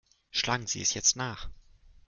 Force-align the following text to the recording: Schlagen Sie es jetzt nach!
Schlagen 0.31 0.65
Sie 0.65 0.81
es 0.81 0.95
jetzt 0.95 1.15
nach! 1.15 1.47